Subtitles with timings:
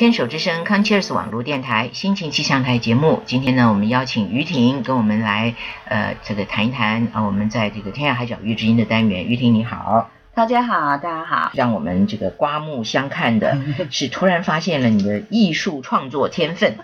[0.00, 9.26] 牵手之声 c o n c h e r s 网络电台心情气象台节目，今天呢，我们邀请于婷跟我们来，呃，这个谈一谈啊，我们在这个天涯海角遇知音的单元。
[9.26, 11.50] 于婷你好，大家好，大家好。
[11.52, 13.58] 让我们这个刮目相看的
[13.90, 16.78] 是，突然发现了你的艺术创作天分。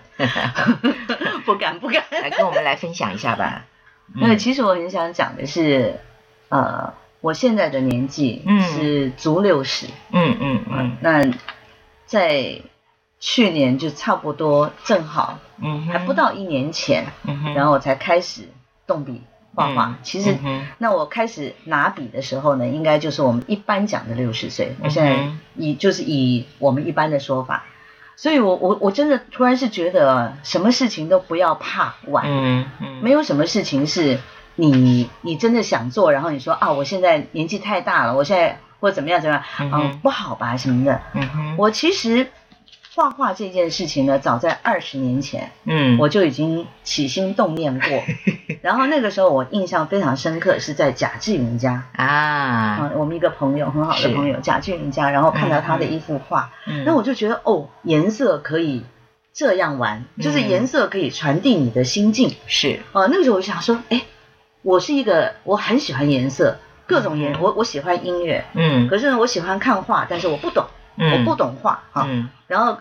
[1.46, 3.64] 不敢不敢， 来跟我们来分享一下吧。
[4.12, 6.00] 那其实我很想讲的是，
[6.50, 11.24] 呃，我现在的年纪是足六十，嗯嗯嗯，那
[12.05, 12.60] 在。
[13.19, 18.48] 去年就差不多正好，嗯，还不到一年前，嗯哼，然后我才开始
[18.87, 19.23] 动笔
[19.55, 19.97] 画画。
[20.02, 20.37] 其实，
[20.79, 24.77] 那我开始拿笔的时候呢，应该就是我们一般讲的六十岁。
[24.83, 25.16] 我现在
[25.56, 27.64] 以就是以我们一般的说法，
[28.17, 34.19] 所以我我我真的突然是觉得，什么事情都不要怕晚，嗯嗯，没有什么事情是
[34.56, 39.42] 你你真的想做，然后你说啊，我现在年纪太大了，我现在或怎么样怎么样，
[39.73, 42.28] 嗯，不好吧什么的，嗯哼，我其实。
[42.97, 48.02] 画画这件事情呢，早在二十年前，嗯，我就已经起心动念过。
[48.62, 51.84] 然后那个时候我印象非常深刻，是在贾志云家。
[51.94, 56.50] 啊，我们一个朋友很好的朋友贾志云家，然后看到他的一幅画，
[56.86, 58.83] 那我就觉得哦，颜色可以
[59.34, 62.34] 这样玩，就是颜色可以传递你的心境。
[62.47, 62.80] 是。
[62.94, 64.05] 啊，那个时候我想说，哎，
[64.62, 70.64] 我是一个我很喜欢颜色，各种颜，我我喜欢音乐，嗯，可是呢，我喜欢看画，但是我不懂，
[70.98, 72.08] 我不懂画啊，
[72.47, 72.78] 然后。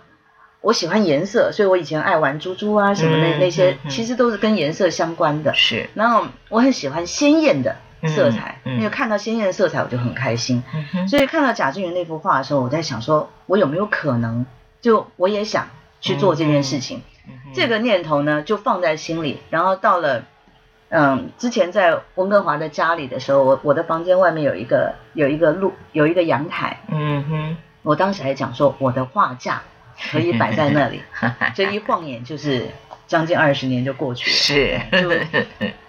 [0.61, 5.53] 我喜欢颜色，所以我以前爱玩珠珠啊什么那那些，其实都是跟颜色相关的。
[5.53, 7.75] 是，然后我很喜欢鲜艳的
[8.07, 10.63] 色彩，因为看到鲜艳的色彩我就很开心。
[11.07, 14.47] 所以看到贾静雯那幅画的时候，我在想说，我有没有可能，
[14.81, 15.67] 就我也想
[16.01, 17.03] 去做这件事情。
[17.53, 19.41] 这个念头呢，就放在心里。
[19.51, 20.23] 然后到了，
[20.89, 26.79] 嗯，之前在温哥华的家里的时候，我我的房间外面有一个有一个路有一个阳台。
[26.87, 29.61] 嗯哼，我当时还讲说，我的画架。
[30.11, 31.01] 可以摆在那里，
[31.55, 32.67] 这一晃眼就是
[33.07, 35.39] 将近二十年就过去了，是，就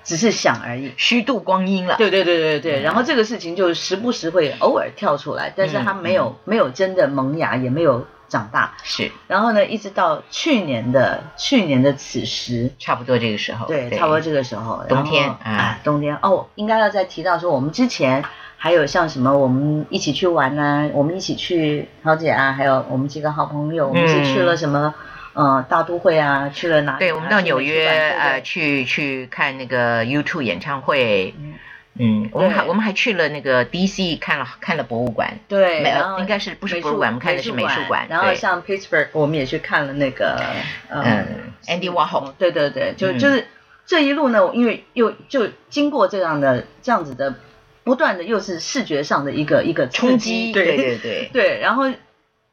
[0.05, 1.97] 只是想而已， 虚度光阴了。
[1.97, 8.75] 对对对对对，然后这个事情就时不时会偶尔跳出来，但是它没有没有真的萌芽，也没有长大。
[8.85, 18.25] 是，然后呢，一直到去年的去年的此时，差不多这个时候，对，差不多这个时候，冬天啊，冬天哦，应该要再提到说我们之前。
[18.59, 24.95] 还有像什么，我们一起去玩啊，我们一起去桃姐啊，还有我们几个好朋友，我们一起去了什么，
[25.35, 26.97] 呃，大都会啊，去了哪？
[26.99, 31.35] 对，我们到纽约呃，去去看那个 YouTube 演唱会。
[31.99, 35.39] 嗯，我们还我们还去了那个 DC 看了看了博物馆。
[35.49, 35.83] 对，
[36.19, 37.09] 应该是不是博物馆？
[37.09, 38.07] 我们看的是美术馆。
[38.09, 40.41] 然后像 Pittsburgh，我们也去看了那个
[40.89, 41.27] 嗯
[41.67, 42.33] ，Andy Warhol。
[42.39, 43.47] 对对对，就就是
[43.87, 47.35] 这一路呢，因为又就经过这样的这样子的。
[47.87, 51.85] 不断的又是视觉上的一个一个冲击，对对对 对，然后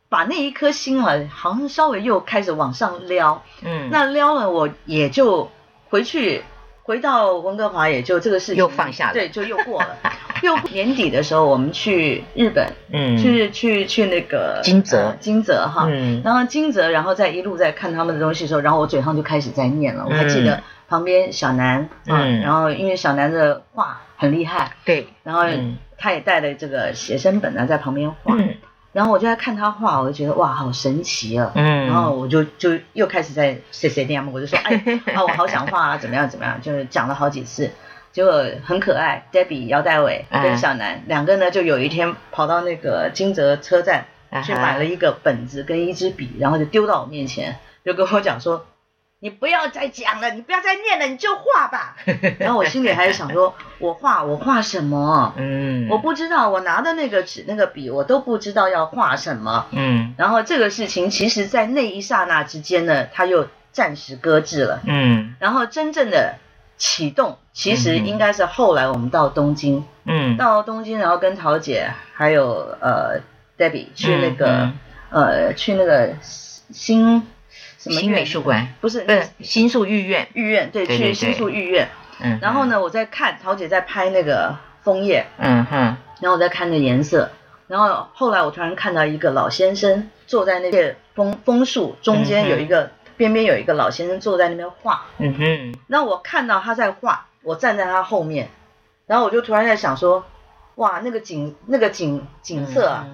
[0.08, 5.50] 把那一颗心啊，好像稍微又开始往上撩，嗯，那撩了我也就
[5.90, 6.44] 回去
[6.84, 9.98] 回到温哥华，也就这个事情又放下了，对，就又过了。
[10.44, 24.00] 又 年底的时候，我们去日本，嗯，去去去那个金泽，金泽哈，嗯，然后金泽，然后再一路在看他们的东西的时候，然后我嘴上就开始在念了，我还记得旁边小南，嗯，然后因为小南的画。
[24.24, 25.44] 很厉害，对，然后
[25.98, 28.38] 他也带了这个写生本呢，在旁边画，
[28.94, 34.82] 然后我就在看他画，我就觉得哇，好神奇啊，嗯，然后我就就又开始在 C C D M，我就说，哎，
[35.14, 37.72] 啊，我好想画啊，怎么样怎么样，就是讲了好几次，
[38.14, 44.06] 结果很可爱，Debbie 姚代伟跟小南两个呢，就有一天跑到那个金泽车站
[44.44, 48.66] 去买了一个本子跟一支笔，然后就丢到我面前，就跟我讲说。
[49.24, 51.96] 你不要再讲了，你不要再念了，你就画吧。
[52.40, 55.34] 然后我心里还是想说，我画我画什么？
[55.38, 59.68] 嗯，我不知道，我拿的那个纸那个笔，我都不知道要画什么。
[59.72, 64.82] 嗯，然后这个事情，其实在那一刹那之间呢，它又暂时搁置了。
[64.86, 66.36] 嗯，然后真正的
[66.76, 69.86] 启动，其实应该是后来我们到东京。
[70.04, 73.22] 嗯，到东京，然后跟桃姐还有呃
[73.58, 74.70] Debbie 去那个
[75.10, 77.26] 呃去那个新。
[77.92, 81.90] 新美术馆不是不是新宿御苑御苑对去新宿御苑，
[82.22, 85.78] 嗯，然后呢我在看桃姐在拍那个枫叶，嗯哼，
[86.22, 87.30] 然后我在看那颜色，
[87.68, 98.50] 然后后来我突然看到一个老先生坐在那些枫枫树中间有一个边边有一个老先生坐在那边画，嗯哼，那我看到他在画，我站在他后面，
[99.08, 100.24] 然后我就突然在想说，
[100.76, 103.08] 哇那个景那个景景色啊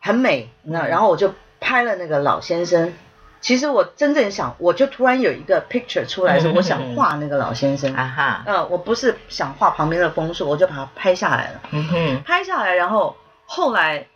[0.00, 2.92] 很美，那然后我就拍了那个老先生。
[3.40, 7.94] 其实我真正想，我就突然有一个 picture 出来，是我想画那个老先生。
[7.94, 11.60] 啊哈，嗯，我不是想画旁边的枫树，我就把它拍下来了。
[11.70, 14.06] 嗯哼，拍下来，然后后来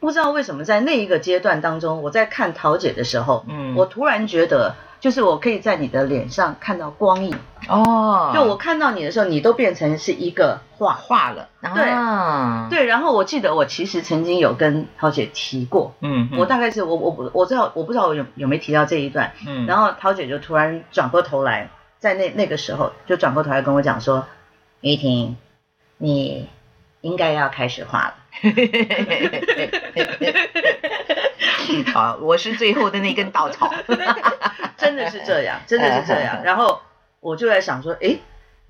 [0.00, 7.34] 不知道为什么在那一个阶段当中，我在看桃姐的时候，嗯，我突然觉得，就是我可以在你的脸上看到光影。
[7.68, 8.32] 哦。
[8.34, 10.94] 就我看到你的时候，你都变成是一个画。
[10.94, 11.48] 画了。
[11.62, 12.78] 对。
[12.78, 24.26] 对，然后我记得我其实曾经有跟桃姐提过，嗯，我大概是我我我我知道我不知道我有有没提到这一段，嗯，然后桃姐就突然转过头来，在那那个时候就转过头来跟我讲说，
[24.80, 25.36] 于婷，
[25.96, 26.48] 你
[27.00, 28.14] 应该要开始画了。
[31.92, 33.72] 好，我是最后的那根稻草，
[34.76, 36.42] 真的是这样， 真的是这样。
[36.44, 36.80] 然后
[37.20, 38.18] 我就在想说，哎，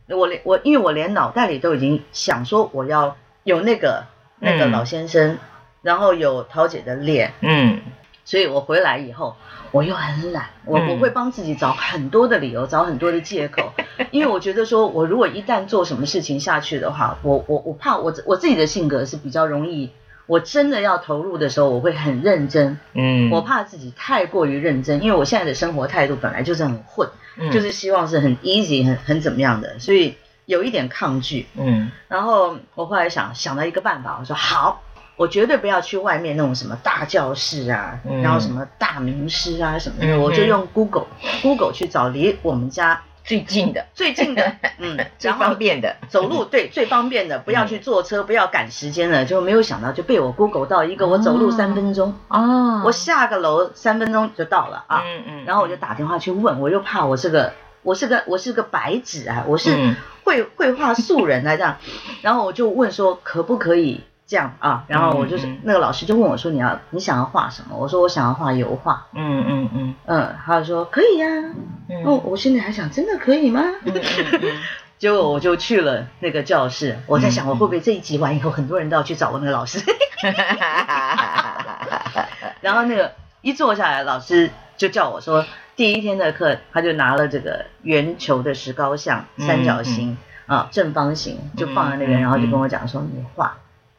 [0.09, 4.05] 我连我，因为我连脑袋里都已经想说，我要有那个
[4.39, 5.39] 那个老先生，
[5.83, 7.81] 然后有桃姐的脸，嗯，
[8.29, 9.35] 所以我回来以后。
[9.71, 13.71] 我又很懒，我我会帮自己找很多的理由，找很多的借口，
[14.11, 19.91] 因为我觉得说，我如果一旦做什么事情下去的话，我我我怕我我自己的性格是比较容易，
[20.27, 27.07] 我真的要投入的时候，我会很认真，嗯，我怕自己太过于认真，因为我现在的生活态度本来就是很混，
[27.53, 30.17] 就是希望是很 easy 很很怎么样的，所以
[30.47, 34.83] 有一点抗拒，嗯，然后我后来想想到一个办法，我说好。
[35.19, 41.07] 我绝对不要去外面那种什么大教室啊，然后什么大名师啊什么的，我就用 Google
[41.43, 59.77] Google 去找离我们家最近的、最近的， 嗯，最方便的走路对最方便的，不要去坐车，不要赶时间了，就没有想到就被我 Google 到一个我走路三分钟哦，我下个楼三分钟就到了啊，嗯嗯，然后我就打电话去问，我又怕我是个我是个我是个白纸啊，我是
[60.25, 61.77] 绘绘画素人啊这样，
[62.23, 64.01] 然后我就问说可不可以。
[64.29, 71.27] 这样啊，然后我就是那个老师就问我说：“你要你想要画什么？”我说：“我想要画油画。”嗯嗯嗯嗯，他就说：“可以呀。”
[72.05, 73.63] 哦，我心里还想：“真的可以吗？”
[74.99, 79.81] 结果我就去了那个教室，我在想我会不会这一集完以后，很多人都要去找我那个老师。
[82.61, 93.57] 然后那个一坐下来，老师就叫我说：“第一天的课，他就拿了这个圆球的石膏像、三角形啊、正方形，就放在那边，然后就跟我讲说：你画。”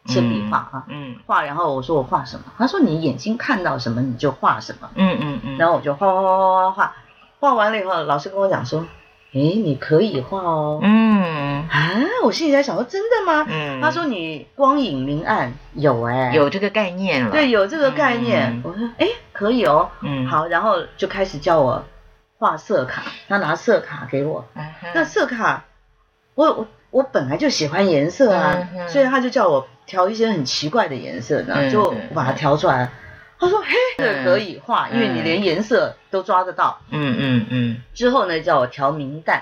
[0.09, 2.43] 铅笔画啊，嗯，画，然后我说我画什么？
[2.57, 6.93] 他说你眼睛看到什么你就画什么，嗯嗯嗯，然后我就画画画画画画，
[7.39, 8.81] 画完了以后，老师跟我讲说，
[9.33, 11.67] 哎，你可以画哦，嗯。
[11.69, 11.91] 啊，
[12.23, 13.45] 我心里在想说真的吗？
[13.49, 21.83] 嗯，他说你光影明暗有哎，有这个概念了，对，有这个概念，我说哎可以哦，嗯，好，然后就开始叫我
[22.37, 24.45] 画色卡，他拿色卡给我，
[24.95, 25.65] 那色卡，
[26.35, 29.67] 我我我本来就喜欢颜色啊，所以他就叫我。
[29.89, 32.91] 调一些很奇怪的颜色然后，就把它调出来。
[33.39, 37.77] 他说：“嘿，这个可以画，因为你连颜色都抓得到。”嗯嗯嗯。
[37.95, 39.41] 之后呢，叫我调明淡，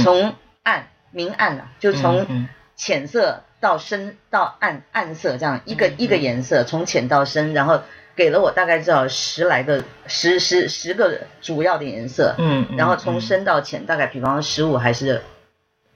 [0.00, 2.46] 从暗明暗啊，就从
[2.76, 7.82] 浅色到深到暗暗色，这样一个一个颜色从浅到深，然后
[8.14, 12.36] 给了我大概至少十来个十十十个主要的颜色。
[12.38, 12.68] 嗯。
[12.76, 15.20] 然后从深到浅，大概比方说十五还是。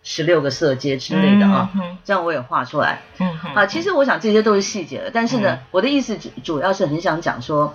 [0.02, 1.70] 十六个色阶之类的啊，
[2.04, 3.02] 这样我也画出来。
[3.18, 7.74] 嗯，啊，其实我想这些都是细节了，但是呢，我的意思主主要是很想讲说，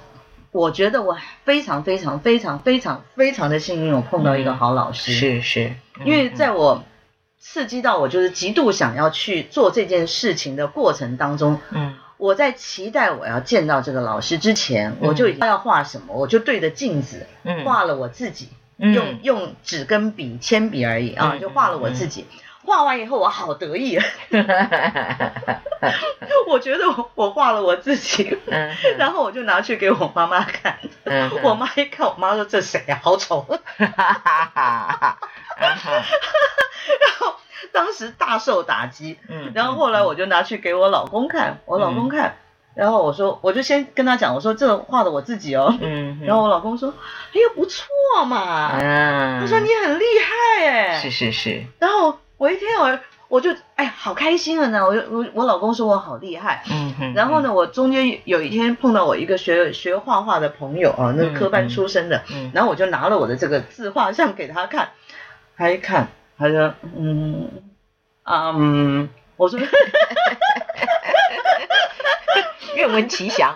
[0.51, 5.13] 我觉得我非常非常非常非常非常的幸运，我碰到一个好老师。
[5.13, 6.84] 是是，因为在我
[7.39, 17.25] 刺激到我就是极度想要去做这件事情的过程当中，嗯，我在期待我要见到这个老师之前，我就已经要画什么，我就对着镜子
[17.63, 18.50] 画了我自己。
[18.77, 22.27] 用用纸跟笔铅笔而已啊，就画了我自己。
[22.63, 23.98] 画完以后我好得意，
[26.48, 28.38] 我觉得我我画了我自己，
[29.00, 30.77] 然后我就拿去给我妈妈看。
[31.43, 33.46] 我妈一看，我妈说这谁呀，好丑。
[33.77, 33.93] 然
[37.19, 37.36] 后
[37.72, 39.17] 当时大受打击。
[39.53, 42.36] 然后后来我就拿去给我老公看，我老公看。
[42.77, 45.75] 然后我说，我就先跟他讲，我说这画的我自己哦。
[45.81, 46.19] 嗯。
[46.24, 46.93] 然后我老公说
[47.34, 47.88] ：“哎呀，不错
[48.25, 49.41] 嘛。”嗯。
[49.41, 51.63] 他说：“你很厉害哎。”是是是。
[51.79, 54.86] 然后我一天我我就哎好开心了呢。
[54.86, 56.63] 我我我老公说我好厉害。
[56.69, 57.13] 嗯哼。
[57.15, 62.22] 然后呢，我中间有一天碰到我一个学学画画的朋友啊，那科班出身的。
[62.31, 62.51] 嗯。
[62.53, 64.89] 然后我就拿了我的这个自画像给他看，
[65.57, 67.50] 他一看，他说：“嗯，
[68.22, 69.60] 啊嗯。”我说。
[72.77, 73.55] 愿闻其详。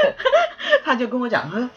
[0.84, 1.70] 他就跟我讲说，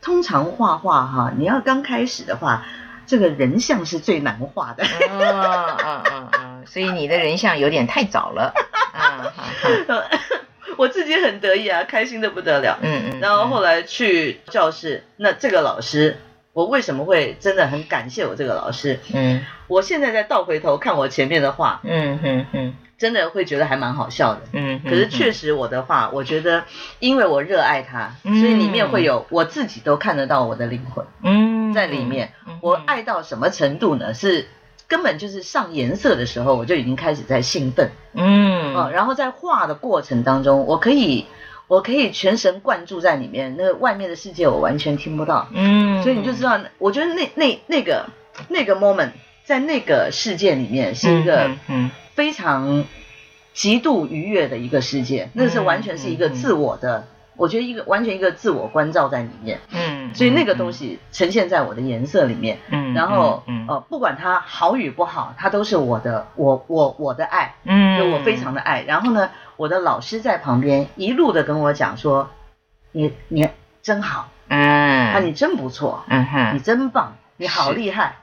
[0.00, 2.64] 通常画画哈，你要刚开始的话，
[3.06, 4.84] 这个人像是最难画的。
[4.84, 8.54] 嗯嗯嗯嗯，所以你的人像有点太早了。
[8.94, 9.34] 啊
[10.78, 12.78] 我自己很得意啊，开心的不得了。
[12.80, 13.20] 嗯嗯。
[13.20, 16.18] 然后后来去教室，那这个老师，
[16.52, 18.98] 我为什么会真的很感谢我这个老师？
[19.12, 21.80] 嗯，我现在再倒回头看我前面的话。
[21.84, 22.74] 嗯哼哼。
[22.98, 24.42] 真的会觉得还蛮好笑的。
[24.52, 26.64] 嗯，可是确实我的话，我觉得
[26.98, 31.06] 因为我热爱它，所以里面会有我自己都看得到我的灵魂。
[31.22, 34.12] 嗯，在里面，我爱到什么程度呢？
[34.12, 34.48] 是
[34.86, 37.90] 根本就是上颜色的时候，我就已经开始在兴奋。
[38.12, 41.24] 嗯，哦，然后在画的过程当中，我可以。
[41.70, 45.46] 我可以全神贯注在里面，那个外面的世界我完全听不到。
[45.54, 48.06] 嗯，所以你就知道，我觉得那那那个
[48.48, 49.12] 那个 moment
[49.44, 51.48] 在那个世界里面是一个
[52.14, 52.84] 非常
[53.54, 59.60] 极度愉悦的一个世界，那是完全是一个自我的，我觉得一个完全一个自我关照在里面。
[59.70, 62.58] 嗯，所以那个东西呈现在我的颜色里面。
[62.72, 67.49] 嗯，然后呃，不管它好与不好，它都是我的，我我我的爱。
[67.64, 68.82] 嗯，我非常的爱。
[68.82, 69.30] 然后呢？
[69.56, 72.30] 我的老师在旁边一路的跟我讲说
[72.92, 73.46] ：“你你
[73.82, 78.16] 真好，嗯，啊你真不错，嗯哼，你真棒，你好厉害，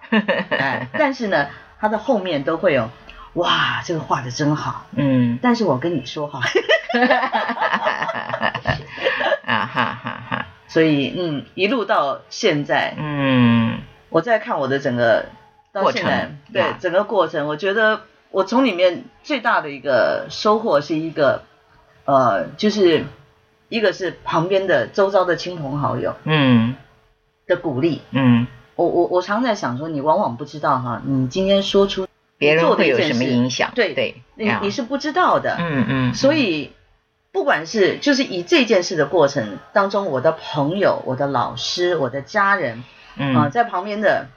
[0.50, 1.46] 哎， 但是呢，
[1.80, 2.90] 他的后面都会有，
[3.34, 6.40] 哇，这个画的真好，嗯，但是我跟你说哈，
[9.46, 15.28] 啊哈哈哈，所以嗯，一路到现在，嗯，我在看我的整个
[15.72, 18.02] 到现在，对整个过程，我觉得。
[18.30, 21.44] 我从里面最大的一个收获是一个，
[22.06, 23.06] 呃，就是
[23.70, 26.76] 一个是旁边的周遭的亲朋好友，嗯，
[27.48, 32.08] 的鼓励，嗯，我我我常在想说，你往往不知道哈，你今天说出
[32.38, 36.74] 别人会有什么影响，对对，你你是不知道的，嗯嗯，所以
[37.32, 42.84] 不管是就是以这件事的过程当中，我的朋友、我的老师、我的家人，
[43.16, 44.28] 啊，在旁边的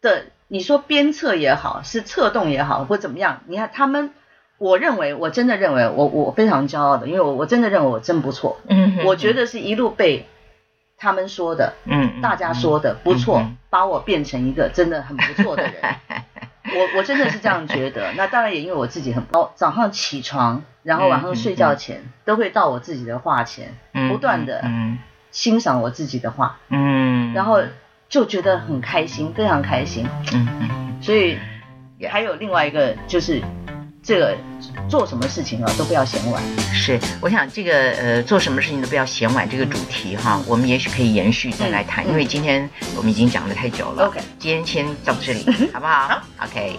[0.00, 0.26] 的。
[0.48, 3.40] 你说鞭策也好，是策动也好，或怎么样？
[3.46, 4.10] 你看他们，
[4.58, 8.60] 我认为，我真的认为，我我非常骄傲的，因为我我真的认为我真不错。
[8.68, 10.28] 嗯，我觉得是一路被
[10.96, 15.74] 他们说的，嗯，大家说的不错，把我变成一个真的很不错的人。
[16.66, 18.12] 我我真的是这样觉得。
[18.12, 23.76] 那当然也因为我自己很高，早上起床，然后晚上睡觉前，都会到我自己的画前，
[24.10, 24.64] 不断的
[25.32, 26.58] 欣赏我自己的画。
[26.68, 27.62] 嗯，然后。
[28.08, 30.06] 就觉得很开心，非常开心。
[30.32, 31.38] 嗯嗯，所以
[32.08, 33.42] 还有另外一个就是，
[34.02, 34.36] 这个
[34.88, 36.42] 做什么事情啊都不要嫌晚。
[36.72, 44.06] 是，我想这个呃做什么事情都不要嫌晚这个主题哈，我们也许可以延续再来谈，因为今天我们已经讲的太久了。
[44.06, 45.44] OK，今天先到这里，
[45.74, 46.78] 好不好？OK。